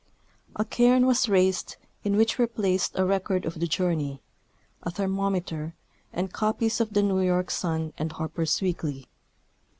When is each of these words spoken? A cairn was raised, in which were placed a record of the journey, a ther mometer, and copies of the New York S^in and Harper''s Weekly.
A 0.55 0.65
cairn 0.65 1.05
was 1.05 1.29
raised, 1.29 1.75
in 2.03 2.17
which 2.17 2.39
were 2.39 2.47
placed 2.47 2.97
a 2.97 3.05
record 3.05 3.45
of 3.45 3.59
the 3.59 3.67
journey, 3.67 4.19
a 4.81 4.89
ther 4.89 5.07
mometer, 5.07 5.73
and 6.11 6.33
copies 6.33 6.81
of 6.81 6.93
the 6.93 7.03
New 7.03 7.19
York 7.21 7.49
S^in 7.49 7.93
and 7.99 8.11
Harper''s 8.11 8.63
Weekly. 8.63 9.05